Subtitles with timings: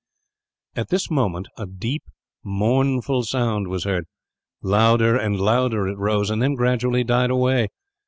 [0.75, 2.01] At this moment a deep,
[2.43, 4.07] mournful sound was heard.
[4.63, 7.67] Louder and louder it rose, and then gradually died away.